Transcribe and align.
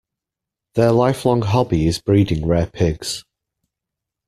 Their 0.73 0.91
lifelong 0.93 1.43
hobby 1.43 1.85
is 1.85 2.01
breeding 2.01 2.47
rare 2.47 2.65
pigs. 2.65 3.23